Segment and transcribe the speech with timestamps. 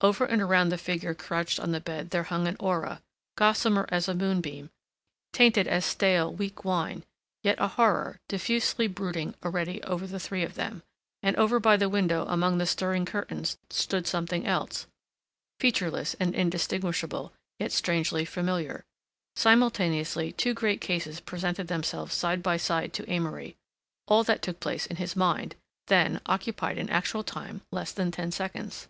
[0.00, 3.00] over and around the figure crouched on the bed there hung an aura,
[3.36, 4.70] gossamer as a moonbeam,
[5.32, 7.04] tainted as stale, weak wine,
[7.44, 10.82] yet a horror, diffusively brooding already over the three of them...
[11.22, 14.88] and over by the window among the stirring curtains stood something else,
[15.60, 18.84] featureless and indistinguishable, yet strangely familiar....
[19.36, 23.54] Simultaneously two great cases presented themselves side by side to Amory;
[24.08, 25.54] all that took place in his mind,
[25.86, 28.88] then, occupied in actual time less than ten seconds.